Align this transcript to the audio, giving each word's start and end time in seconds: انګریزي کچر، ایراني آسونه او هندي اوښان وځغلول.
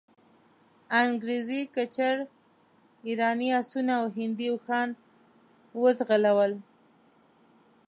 انګریزي 1.03 1.61
کچر، 1.75 2.15
ایراني 3.07 3.49
آسونه 3.59 3.93
او 3.99 4.05
هندي 4.17 4.47
اوښان 4.51 4.89
وځغلول. 5.81 6.53